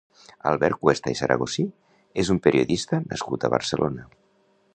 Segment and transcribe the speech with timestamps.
[0.51, 1.65] Albert Cuesta i Zaragosí
[2.25, 4.09] és un periodista nascut a Barcelona.